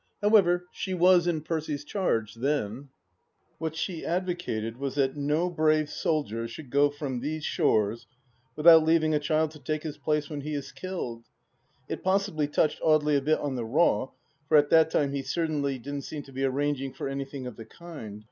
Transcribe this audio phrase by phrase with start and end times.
[0.19, 2.89] However, she was in Percy's charge, then!...
[3.59, 8.07] What she advocated was that no brave soldier should go from these shores
[8.55, 11.25] without leaving a child to take his place when he is killed.
[11.87, 14.09] It possibly touched Audely a bit on the raw,
[14.49, 17.65] for at that time he certainly didn't seem to be arranging for anything of the
[17.65, 18.19] kind.